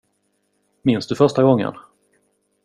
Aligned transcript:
Minns 0.83 1.07
du 1.07 1.15
första 1.15 1.43
gången? 1.43 1.73